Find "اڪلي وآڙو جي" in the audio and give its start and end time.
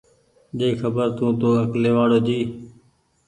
1.63-2.39